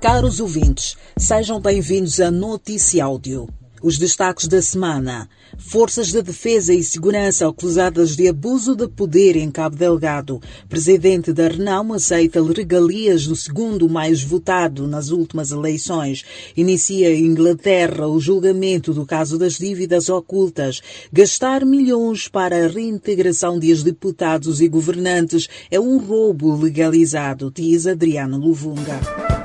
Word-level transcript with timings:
Caros 0.00 0.40
ouvintes, 0.40 0.96
sejam 1.18 1.60
bem-vindos 1.60 2.20
a 2.20 2.30
Notícia 2.30 3.04
Áudio. 3.04 3.46
Os 3.82 3.98
destaques 3.98 4.48
da 4.48 4.62
semana. 4.62 5.28
Forças 5.58 6.08
de 6.08 6.22
defesa 6.22 6.72
e 6.72 6.82
segurança 6.82 7.46
acusadas 7.46 8.16
de 8.16 8.26
abuso 8.26 8.74
de 8.74 8.88
poder 8.88 9.36
em 9.36 9.50
Cabo 9.50 9.76
Delgado. 9.76 10.40
Presidente 10.70 11.34
da 11.34 11.48
Renamo 11.48 11.92
aceita 11.92 12.42
regalias 12.42 13.26
do 13.26 13.36
segundo 13.36 13.90
mais 13.90 14.22
votado 14.22 14.86
nas 14.86 15.10
últimas 15.10 15.50
eleições. 15.50 16.24
Inicia 16.56 17.14
em 17.14 17.26
Inglaterra 17.26 18.08
o 18.08 18.18
julgamento 18.18 18.94
do 18.94 19.04
caso 19.04 19.36
das 19.36 19.58
dívidas 19.58 20.08
ocultas. 20.08 20.80
Gastar 21.12 21.62
milhões 21.66 22.26
para 22.26 22.64
a 22.64 22.68
reintegração 22.68 23.58
de 23.58 23.74
deputados 23.84 24.62
e 24.62 24.68
governantes 24.68 25.46
é 25.70 25.78
um 25.78 25.98
roubo 25.98 26.56
legalizado, 26.56 27.52
diz 27.54 27.86
Adriano 27.86 28.38
Luvunga. 28.38 29.39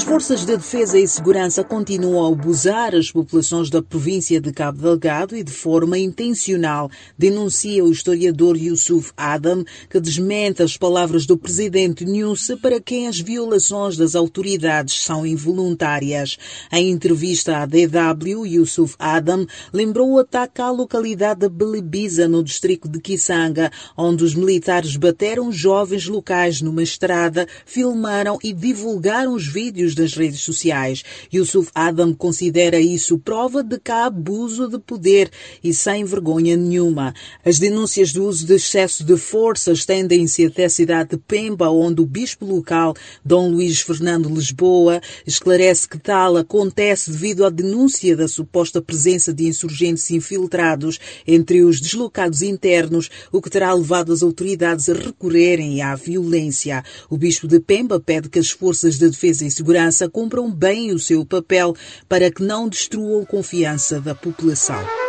As 0.00 0.06
forças 0.06 0.40
de 0.40 0.56
defesa 0.56 0.98
e 0.98 1.06
segurança 1.06 1.62
continuam 1.62 2.24
a 2.24 2.32
abusar 2.32 2.94
as 2.94 3.12
populações 3.12 3.68
da 3.68 3.82
província 3.82 4.40
de 4.40 4.50
Cabo 4.50 4.80
Delgado 4.80 5.36
e 5.36 5.44
de 5.44 5.52
forma 5.52 5.98
intencional, 5.98 6.90
denuncia 7.18 7.84
o 7.84 7.92
historiador 7.92 8.56
Yusuf 8.56 9.12
Adam, 9.14 9.62
que 9.90 10.00
desmente 10.00 10.62
as 10.62 10.74
palavras 10.74 11.26
do 11.26 11.36
presidente 11.36 12.06
Nhusse 12.06 12.56
para 12.56 12.80
quem 12.80 13.08
as 13.08 13.20
violações 13.20 13.98
das 13.98 14.14
autoridades 14.14 15.02
são 15.02 15.26
involuntárias. 15.26 16.38
Em 16.72 16.90
entrevista 16.90 17.58
à 17.58 17.66
DW, 17.66 18.46
Yusuf 18.46 18.96
Adam 18.98 19.46
lembrou 19.70 20.12
o 20.12 20.18
ataque 20.18 20.62
à 20.62 20.70
localidade 20.70 21.40
de 21.40 21.48
Belibiza, 21.50 22.26
no 22.26 22.42
distrito 22.42 22.88
de 22.88 23.00
Kisanga, 23.00 23.70
onde 23.94 24.24
os 24.24 24.34
militares 24.34 24.96
bateram 24.96 25.52
jovens 25.52 26.06
locais 26.06 26.62
numa 26.62 26.82
estrada, 26.82 27.46
filmaram 27.66 28.38
e 28.42 28.54
divulgaram 28.54 29.34
os 29.34 29.46
vídeos 29.46 29.89
vídeos 29.90 29.94
das 29.94 30.14
redes 30.14 30.40
sociais. 30.40 31.04
Yusuf 31.32 31.70
Adam 31.74 32.14
considera 32.14 32.80
isso 32.80 33.18
prova 33.18 33.62
de 33.62 33.78
que 33.78 33.90
há 33.90 34.06
abuso 34.06 34.68
de 34.68 34.78
poder 34.78 35.30
e 35.62 35.72
sem 35.72 36.04
vergonha 36.04 36.56
nenhuma. 36.56 37.14
As 37.44 37.58
denúncias 37.58 38.12
do 38.12 38.24
uso 38.24 38.46
de 38.46 38.54
excesso 38.54 39.04
de 39.04 39.16
força 39.16 39.72
estendem-se 39.72 40.46
até 40.46 40.64
a 40.64 40.70
cidade 40.70 41.10
de 41.10 41.16
Pemba, 41.16 41.70
onde 41.70 42.00
o 42.00 42.06
bispo 42.06 42.44
local, 42.44 42.94
Dom 43.24 43.50
Luís 43.50 43.80
Fernando 43.80 44.28
Lisboa, 44.28 45.00
esclarece 45.26 45.88
que 45.88 45.98
tal 45.98 46.36
acontece 46.36 47.10
devido 47.10 47.44
à 47.44 47.50
denúncia 47.50 48.16
da 48.16 48.28
suposta 48.28 48.80
presença 48.80 49.32
de 49.32 49.46
insurgentes 49.46 50.10
infiltrados 50.10 50.98
entre 51.26 51.62
os 51.62 51.80
deslocados 51.80 52.42
internos, 52.42 53.10
o 53.32 53.40
que 53.40 53.50
terá 53.50 53.72
levado 53.72 54.12
as 54.12 54.22
autoridades 54.22 54.88
a 54.88 54.94
recorrerem 54.94 55.82
à 55.82 55.94
violência. 55.94 56.82
O 57.08 57.16
bispo 57.16 57.46
de 57.46 57.60
Pemba 57.60 58.00
pede 58.00 58.28
que 58.28 58.38
as 58.38 58.50
forças 58.50 58.98
de 58.98 59.08
defesa 59.08 59.44
e 59.44 59.50
segurança 59.50 59.79
segurança 59.80 60.08
cumpram 60.10 60.50
bem 60.50 60.92
o 60.92 60.98
seu 60.98 61.24
papel 61.24 61.74
para 62.08 62.30
que 62.30 62.42
não 62.42 62.68
destruam 62.68 63.24
confiança 63.24 64.00
da 64.00 64.14
população. 64.14 64.99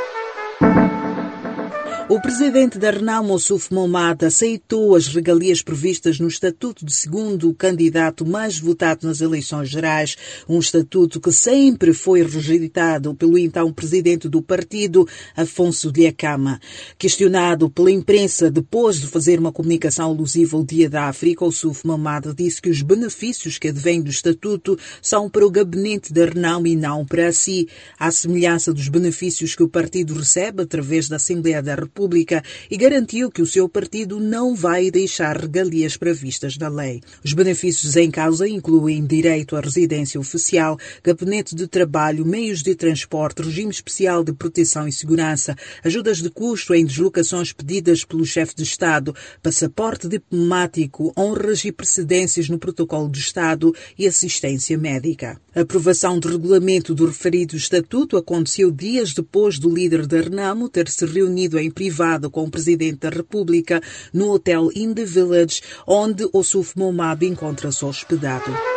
O 2.11 2.19
presidente 2.19 2.77
da 2.77 2.91
Renal, 2.91 3.23
Mossuf 3.23 3.73
Momad, 3.73 4.25
aceitou 4.25 4.97
as 4.97 5.07
regalias 5.07 5.61
previstas 5.61 6.19
no 6.19 6.27
Estatuto 6.27 6.85
de 6.85 6.93
segundo 6.93 7.53
candidato 7.53 8.25
mais 8.25 8.59
votado 8.59 9.07
nas 9.07 9.21
eleições 9.21 9.69
gerais, 9.69 10.17
um 10.45 10.59
estatuto 10.59 11.21
que 11.21 11.31
sempre 11.31 11.93
foi 11.93 12.21
rejeitado 12.21 13.15
pelo 13.15 13.37
então 13.37 13.71
presidente 13.71 14.27
do 14.27 14.41
partido, 14.41 15.07
Afonso 15.37 15.89
de 15.89 16.05
Acama. 16.05 16.59
Questionado 16.97 17.69
pela 17.69 17.89
imprensa 17.89 18.51
depois 18.51 18.99
de 18.99 19.07
fazer 19.07 19.39
uma 19.39 19.53
comunicação 19.53 20.09
alusiva 20.09 20.57
ao 20.57 20.65
Dia 20.65 20.89
da 20.89 21.05
África, 21.05 21.45
o 21.45 21.51
Suf 21.51 21.87
Mamad 21.87 22.33
disse 22.35 22.61
que 22.61 22.69
os 22.69 22.81
benefícios 22.81 23.57
que 23.57 23.69
advêm 23.69 24.01
do 24.01 24.09
estatuto 24.09 24.77
são 25.01 25.29
para 25.29 25.45
o 25.45 25.49
gabinete 25.49 26.11
da 26.11 26.25
Renal 26.25 26.67
e 26.67 26.75
não 26.75 27.05
para 27.05 27.31
si, 27.31 27.69
à 27.97 28.11
semelhança 28.11 28.73
dos 28.73 28.89
benefícios 28.89 29.55
que 29.55 29.63
o 29.63 29.69
partido 29.69 30.13
recebe 30.13 30.63
através 30.63 31.07
da 31.07 31.15
Assembleia 31.15 31.63
da 31.63 31.73
República 31.73 32.00
República 32.01 32.43
e 32.69 32.77
garantiu 32.77 33.29
que 33.29 33.41
o 33.41 33.45
seu 33.45 33.69
partido 33.69 34.19
não 34.19 34.55
vai 34.55 34.89
deixar 34.89 35.37
regalias 35.37 35.95
previstas 35.95 36.57
na 36.57 36.67
lei. 36.67 37.01
Os 37.23 37.33
benefícios 37.33 37.95
em 37.95 38.09
causa 38.09 38.47
incluem 38.47 39.05
direito 39.05 39.55
à 39.55 39.61
residência 39.61 40.19
oficial, 40.19 40.79
gabinete 41.03 41.55
de 41.55 41.67
trabalho, 41.67 42.25
meios 42.25 42.63
de 42.63 42.73
transporte, 42.73 43.43
regime 43.43 43.69
especial 43.69 44.23
de 44.23 44.33
proteção 44.33 44.87
e 44.87 44.91
segurança, 44.91 45.55
ajudas 45.83 46.21
de 46.21 46.29
custo 46.31 46.73
em 46.73 46.85
deslocações 46.85 47.53
pedidas 47.53 48.03
pelo 48.03 48.25
chefe 48.25 48.55
de 48.55 48.63
Estado, 48.63 49.15
passaporte 49.43 50.07
diplomático, 50.07 51.13
honras 51.15 51.63
e 51.65 51.71
precedências 51.71 52.49
no 52.49 52.57
protocolo 52.57 53.09
de 53.09 53.19
Estado 53.19 53.75
e 53.97 54.07
assistência 54.07 54.75
médica. 54.77 55.39
A 55.53 55.61
aprovação 55.61 56.17
do 56.17 56.29
regulamento 56.29 56.95
do 56.95 57.05
referido 57.05 57.55
estatuto 57.55 58.17
aconteceu 58.17 58.71
dias 58.71 59.13
depois 59.13 59.59
do 59.59 59.69
líder 59.69 60.07
da 60.07 60.21
Renamo 60.21 60.69
ter 60.69 60.87
se 60.87 61.05
reunido 61.05 61.59
em 61.59 61.69
privado 61.81 62.29
com 62.29 62.43
o 62.43 62.51
Presidente 62.51 62.99
da 62.99 63.09
República 63.09 63.81
no 64.13 64.29
Hotel 64.29 64.69
In 64.75 64.93
the 64.93 65.03
Village, 65.03 65.63
onde 65.87 66.29
Ossuf 66.31 66.77
Momab 66.77 67.25
encontra-se 67.25 67.83
hospedado. 67.83 68.70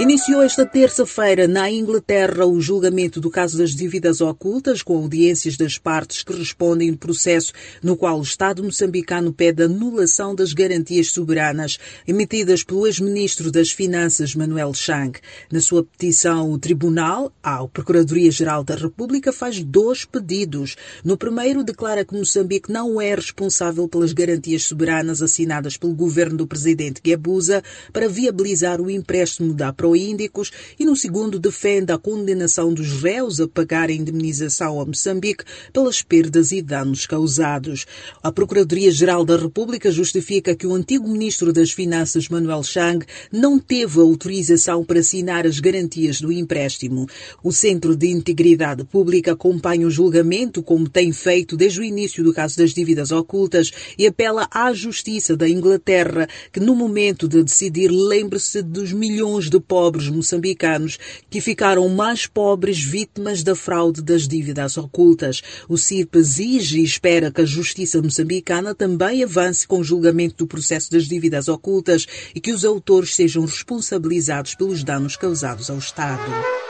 Iniciou 0.00 0.40
esta 0.40 0.64
terça-feira 0.64 1.46
na 1.46 1.70
Inglaterra 1.70 2.46
o 2.46 2.58
julgamento 2.58 3.20
do 3.20 3.28
caso 3.28 3.58
das 3.58 3.72
dívidas 3.72 4.22
ocultas, 4.22 4.82
com 4.82 4.96
audiências 4.96 5.58
das 5.58 5.76
partes 5.76 6.22
que 6.22 6.32
respondem 6.32 6.90
no 6.90 6.96
processo 6.96 7.52
no 7.82 7.94
qual 7.94 8.18
o 8.18 8.22
Estado 8.22 8.64
moçambicano 8.64 9.30
pede 9.30 9.62
anulação 9.62 10.34
das 10.34 10.54
garantias 10.54 11.08
soberanas 11.08 11.76
emitidas 12.08 12.64
pelo 12.64 12.86
ex-ministro 12.86 13.52
das 13.52 13.72
Finanças, 13.72 14.34
Manuel 14.34 14.72
Chang. 14.72 15.18
Na 15.52 15.60
sua 15.60 15.84
petição, 15.84 16.50
o 16.50 16.58
Tribunal, 16.58 17.30
ao 17.42 17.68
Procuradoria-Geral 17.68 18.64
da 18.64 18.76
República, 18.76 19.34
faz 19.34 19.62
dois 19.62 20.06
pedidos. 20.06 20.76
No 21.04 21.18
primeiro, 21.18 21.62
declara 21.62 22.06
que 22.06 22.16
Moçambique 22.16 22.72
não 22.72 22.98
é 23.02 23.14
responsável 23.14 23.86
pelas 23.86 24.14
garantias 24.14 24.64
soberanas 24.64 25.20
assinadas 25.20 25.76
pelo 25.76 25.92
governo 25.92 26.38
do 26.38 26.46
presidente 26.46 27.02
Guebuza 27.04 27.62
para 27.92 28.08
viabilizar 28.08 28.80
o 28.80 28.90
empréstimo 28.90 29.52
da 29.52 29.74
Pro 29.74 29.89
Índicos 29.96 30.50
e 30.78 30.84
no 30.84 30.96
segundo 30.96 31.38
defende 31.38 31.92
a 31.92 31.98
condenação 31.98 32.72
dos 32.72 33.02
réus 33.02 33.40
a 33.40 33.48
pagar 33.48 33.88
a 33.88 33.92
indemnização 33.92 34.80
a 34.80 34.86
Moçambique 34.86 35.44
pelas 35.72 36.02
perdas 36.02 36.52
e 36.52 36.62
danos 36.62 37.06
causados. 37.06 37.86
A 38.22 38.30
Procuradoria-Geral 38.30 39.24
da 39.24 39.36
República 39.36 39.90
justifica 39.90 40.54
que 40.54 40.66
o 40.66 40.74
antigo 40.74 41.08
ministro 41.08 41.52
das 41.52 41.72
Finanças, 41.72 42.28
Manuel 42.28 42.62
Chang, 42.62 43.04
não 43.32 43.58
teve 43.58 44.00
autorização 44.00 44.84
para 44.84 45.00
assinar 45.00 45.46
as 45.46 45.58
garantias 45.58 46.20
do 46.20 46.32
empréstimo. 46.32 47.06
O 47.42 47.52
Centro 47.52 47.96
de 47.96 48.08
Integridade 48.08 48.84
Pública 48.84 49.32
acompanha 49.32 49.86
o 49.86 49.90
julgamento, 49.90 50.62
como 50.62 50.88
tem 50.88 51.12
feito 51.12 51.56
desde 51.56 51.80
o 51.80 51.84
início 51.84 52.22
do 52.22 52.32
caso 52.32 52.56
das 52.56 52.72
dívidas 52.72 53.10
ocultas, 53.10 53.70
e 53.98 54.06
apela 54.06 54.48
à 54.50 54.72
Justiça 54.72 55.36
da 55.36 55.48
Inglaterra 55.48 56.28
que, 56.52 56.60
no 56.60 56.74
momento 56.74 57.28
de 57.28 57.42
decidir, 57.42 57.90
lembre-se 57.90 58.62
dos 58.62 58.92
milhões 58.92 59.48
de 59.50 59.58
pobres 59.58 59.79
pobres 59.80 60.10
moçambicanos 60.10 60.98
que 61.30 61.40
ficaram 61.40 61.88
mais 61.88 62.26
pobres 62.26 62.78
vítimas 62.82 63.42
da 63.42 63.54
fraude 63.54 64.02
das 64.02 64.28
dívidas 64.28 64.76
ocultas. 64.76 65.40
O 65.70 65.78
CIRP 65.78 66.16
exige 66.16 66.80
e 66.80 66.84
espera 66.84 67.30
que 67.30 67.40
a 67.40 67.46
justiça 67.46 68.02
moçambicana 68.02 68.74
também 68.74 69.24
avance 69.24 69.66
com 69.66 69.78
o 69.78 69.84
julgamento 69.84 70.36
do 70.36 70.46
processo 70.46 70.90
das 70.90 71.04
dívidas 71.04 71.48
ocultas 71.48 72.06
e 72.34 72.40
que 72.42 72.52
os 72.52 72.62
autores 72.62 73.14
sejam 73.14 73.46
responsabilizados 73.46 74.54
pelos 74.54 74.84
danos 74.84 75.16
causados 75.16 75.70
ao 75.70 75.78
Estado. 75.78 76.69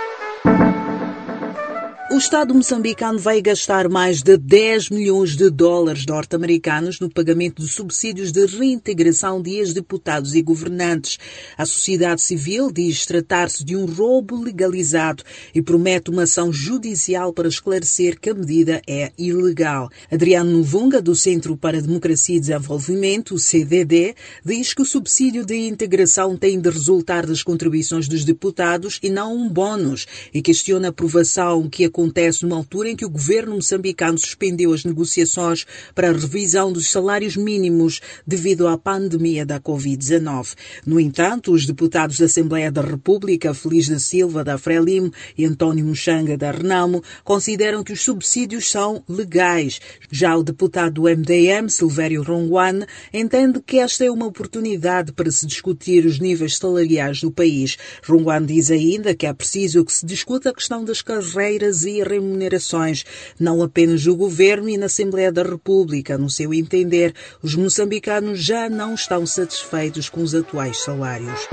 O 2.13 2.19
Estado 2.19 2.53
moçambicano 2.53 3.21
vai 3.21 3.41
gastar 3.41 3.89
mais 3.89 4.21
de 4.21 4.37
10 4.37 4.91
milhões 4.91 5.37
de 5.37 5.49
dólares 5.49 6.05
norte-americanos 6.05 6.99
no 6.99 7.09
pagamento 7.09 7.63
de 7.63 7.69
subsídios 7.69 8.33
de 8.33 8.47
reintegração 8.47 9.41
de 9.41 9.51
ex-deputados 9.51 10.35
e 10.35 10.43
governantes. 10.43 11.21
A 11.57 11.65
sociedade 11.65 12.21
civil 12.21 12.73
diz 12.73 13.07
tratar-se 13.07 13.65
de 13.65 13.77
um 13.77 13.85
roubo 13.85 14.43
legalizado 14.43 15.23
e 15.55 15.63
promete 15.63 16.11
uma 16.11 16.25
ação 16.25 16.53
judicial 16.53 17.33
para 17.33 17.47
esclarecer 17.47 18.19
que 18.19 18.31
a 18.31 18.35
medida 18.35 18.83
é 18.89 19.13
ilegal. 19.17 19.89
Adriano 20.11 20.51
Novunga, 20.51 21.01
do 21.01 21.15
Centro 21.15 21.57
para 21.57 21.79
a 21.79 21.81
Democracia 21.81 22.37
e 22.37 22.41
Desenvolvimento, 22.41 23.39
CDD, 23.39 24.17
diz 24.45 24.75
que 24.75 24.83
o 24.83 24.85
subsídio 24.85 25.47
de 25.47 25.55
integração 25.69 26.37
tem 26.37 26.61
de 26.61 26.71
resultar 26.71 27.25
das 27.25 27.45
contribuições 27.45 28.09
dos 28.09 28.25
deputados 28.25 28.99
e 29.01 29.09
não 29.09 29.33
um 29.37 29.49
bónus 29.49 30.09
e 30.35 30.43
questiona 30.43 30.89
a 30.89 30.91
aprovação 30.91 31.69
que 31.71 31.85
a 31.85 32.00
acontece 32.01 32.45
numa 32.45 32.57
altura 32.57 32.89
em 32.89 32.97
que 32.97 33.05
o 33.05 33.11
governo 33.11 33.57
moçambicano 33.57 34.17
suspendeu 34.17 34.73
as 34.73 34.85
negociações 34.87 35.67
para 35.95 36.09
a 36.09 36.13
revisão 36.13 36.73
dos 36.73 36.91
salários 36.91 37.37
mínimos 37.37 38.01
devido 38.27 38.67
à 38.67 38.79
pandemia 38.79 39.45
da 39.45 39.61
Covid-19. 39.61 40.55
No 40.87 40.99
entanto, 40.99 41.53
os 41.53 41.67
deputados 41.67 42.19
da 42.19 42.25
Assembleia 42.25 42.73
da 42.73 42.81
República, 42.81 43.53
Feliz 43.53 43.87
da 43.87 43.99
Silva 43.99 44.43
da 44.43 44.57
Frelimo 44.57 45.13
e 45.37 45.45
António 45.45 45.85
Muxanga 45.85 46.39
da 46.39 46.51
Renamo, 46.51 47.03
consideram 47.23 47.85
que 47.85 47.93
os 47.93 48.01
subsídios 48.01 48.71
são 48.71 49.05
legais. 49.07 49.79
Já 50.11 50.35
o 50.35 50.43
deputado 50.43 50.95
do 50.95 51.03
MDM, 51.03 51.69
Silvério 51.69 52.23
Ronguane, 52.23 52.87
entende 53.13 53.61
que 53.61 53.79
esta 53.79 54.07
é 54.07 54.11
uma 54.11 54.27
oportunidade 54.27 55.13
para 55.13 55.31
se 55.31 55.47
discutir 55.47 56.07
os 56.07 56.19
níveis 56.19 56.57
salariais 56.57 57.21
do 57.21 57.31
país. 57.31 57.77
Ronguane 58.07 58.47
diz 58.47 58.71
ainda 58.71 59.15
que 59.15 59.27
é 59.27 59.33
preciso 59.35 59.85
que 59.85 59.93
se 59.93 60.07
discuta 60.07 60.49
a 60.49 60.55
questão 60.55 60.83
das 60.83 61.03
carreiras 61.03 61.85
e 61.99 62.03
remunerações, 62.03 63.05
não 63.39 63.63
apenas 63.63 64.05
do 64.05 64.15
governo 64.17 64.69
e 64.69 64.79
na 64.79 64.87
Assembleia 64.87 65.33
da 65.33 65.43
República. 65.43 66.17
No 66.17 66.31
seu 66.31 66.55
entender, 66.55 67.15
os 67.43 67.55
moçambicanos 67.55 68.43
já 68.43 68.69
não 68.69 68.95
estão 68.95 69.27
satisfeitos 69.27 70.09
com 70.09 70.23
os 70.23 70.35
atuais 70.35 70.79
salários. 70.83 71.49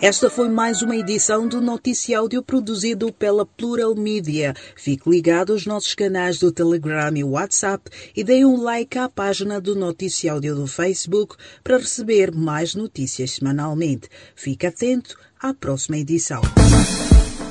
Esta 0.00 0.28
foi 0.28 0.50
mais 0.50 0.82
uma 0.82 0.94
edição 0.94 1.48
do 1.48 1.58
Noticiáudio 1.58 2.42
produzido 2.42 3.10
pela 3.10 3.46
Plural 3.46 3.94
Media. 3.94 4.54
Fique 4.76 5.08
ligado 5.08 5.54
aos 5.54 5.64
nossos 5.64 5.94
canais 5.94 6.38
do 6.38 6.52
Telegram 6.52 7.16
e 7.16 7.24
WhatsApp 7.24 7.90
e 8.14 8.22
dê 8.22 8.44
um 8.44 8.60
like 8.60 8.98
à 8.98 9.08
página 9.08 9.58
do 9.58 9.74
Noticiáudio 9.74 10.54
do 10.54 10.66
Facebook 10.66 11.36
para 11.64 11.78
receber 11.78 12.30
mais 12.30 12.74
notícias 12.74 13.32
semanalmente. 13.32 14.08
Fique 14.34 14.66
atento 14.66 15.16
à 15.40 15.54
próxima 15.54 15.96
edição. 15.96 16.42